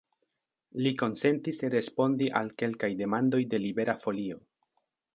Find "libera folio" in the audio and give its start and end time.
3.69-4.45